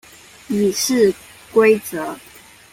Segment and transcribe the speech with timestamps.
[0.49, 1.13] 議事
[1.53, 2.19] 規則